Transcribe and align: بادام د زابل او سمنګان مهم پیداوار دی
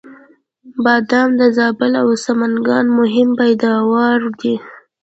بادام 0.83 1.29
د 1.39 1.41
زابل 1.57 1.91
او 2.01 2.09
سمنګان 2.25 2.85
مهم 2.99 3.29
پیداوار 3.41 4.19
دی 4.39 4.55